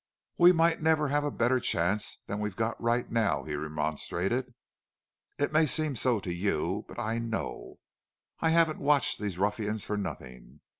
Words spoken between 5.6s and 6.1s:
seem